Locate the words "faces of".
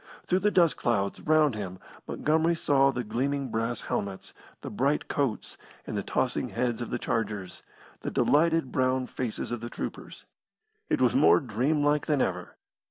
9.05-9.61